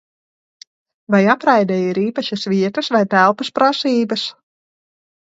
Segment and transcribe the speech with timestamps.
[1.15, 4.25] Vai apraidei ir īpašas vietas vai telpas prasības?